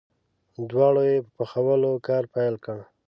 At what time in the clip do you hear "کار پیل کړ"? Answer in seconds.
2.07-2.79